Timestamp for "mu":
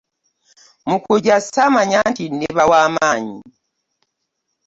0.89-0.97